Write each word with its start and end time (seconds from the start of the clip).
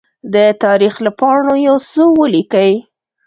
د 0.33 0.35
تاریخ 0.63 0.93
له 1.05 1.11
پاڼو 1.19 1.53
يوڅه 1.67 2.03
ولیکئ! 2.19 2.71